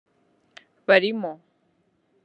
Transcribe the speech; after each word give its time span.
Barimo 0.87 1.37